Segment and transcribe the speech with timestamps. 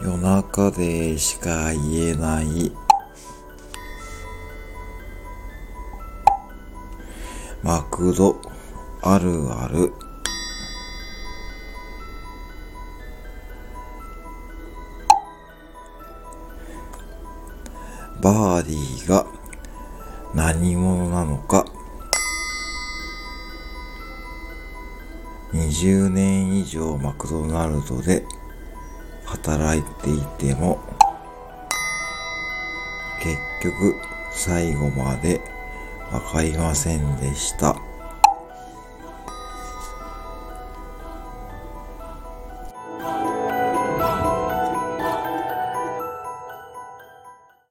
[0.00, 2.72] 夜中でしか言えない。
[7.64, 8.40] マクド
[9.02, 9.92] あるある。
[18.22, 19.26] バーディーが
[20.32, 21.64] 何者なのか。
[25.52, 28.24] 20年以上マクドナルドで
[29.28, 30.78] 働いていても
[33.20, 33.94] 結局
[34.30, 35.40] 最後まで
[36.10, 37.87] わかりませんでした。